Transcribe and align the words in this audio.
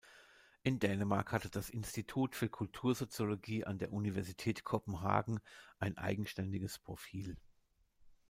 In 0.63 0.79
Dänemark 0.79 1.31
hatte 1.31 1.51
das 1.51 1.69
Institut 1.69 2.33
für 2.35 2.49
Kultursoziologie 2.49 3.65
an 3.65 3.77
der 3.77 3.93
Universität 3.93 4.63
Kopenhagen 4.63 5.39
ein 5.77 5.95
eigenständiges 5.95 6.79
Profil. 6.79 7.37